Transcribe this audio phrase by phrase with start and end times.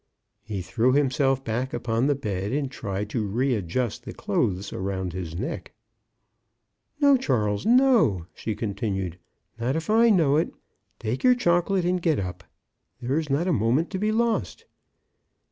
[0.41, 5.13] He threw himself back upon the bed, and tried to re adjust the clothes around
[5.13, 5.73] his neck."
[6.99, 9.19] No, Charles, no," she continued;"
[9.61, 10.51] not if I know it.
[10.97, 12.43] Take your chocolate and get up.
[12.99, 14.65] There is not a moment to be lost."